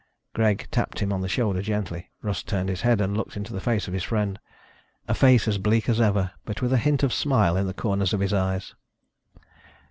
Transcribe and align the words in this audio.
Greg 0.33 0.65
tapped 0.71 0.97
him 0.97 1.13
on 1.13 1.21
the 1.21 1.27
shoulder, 1.29 1.61
gently. 1.61 2.09
Russ 2.23 2.41
turned 2.41 2.69
his 2.69 2.81
head 2.81 2.99
and 2.99 3.15
looked 3.15 3.37
into 3.37 3.53
the 3.53 3.59
face 3.61 3.87
of 3.87 3.93
his 3.93 4.01
friend, 4.03 4.39
a 5.07 5.13
face 5.13 5.47
as 5.47 5.59
bleak 5.59 5.87
as 5.87 6.01
ever, 6.01 6.31
but 6.43 6.59
with 6.59 6.73
a 6.73 6.77
hint 6.81 7.03
of 7.03 7.13
smile 7.13 7.55
in 7.55 7.67
the 7.67 7.71
corners 7.75 8.11
of 8.11 8.19
the 8.19 8.35
eyes. 8.35 8.73